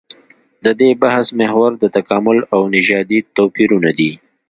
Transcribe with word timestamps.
د 0.65 0.67
دې 0.79 0.89
بحث 1.01 1.27
محور 1.39 1.71
د 1.77 1.83
تکامل 1.97 2.37
او 2.53 2.61
نژادي 2.75 3.19
توپيرونه 3.35 3.89
دي. 3.99 4.11